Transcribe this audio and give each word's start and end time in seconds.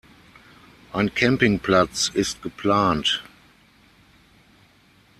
Ein 0.93 1.13
Campingplatz 1.13 2.09
ist 2.11 2.41
geplant. 2.41 3.21